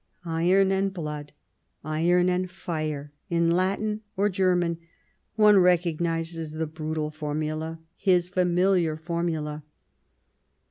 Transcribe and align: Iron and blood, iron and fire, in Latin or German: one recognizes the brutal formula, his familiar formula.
Iron 0.25 0.71
and 0.71 0.91
blood, 0.91 1.31
iron 1.83 2.27
and 2.27 2.49
fire, 2.49 3.11
in 3.29 3.51
Latin 3.51 4.01
or 4.17 4.29
German: 4.29 4.79
one 5.35 5.59
recognizes 5.59 6.53
the 6.53 6.65
brutal 6.65 7.11
formula, 7.11 7.77
his 7.97 8.27
familiar 8.27 8.97
formula. 8.97 9.61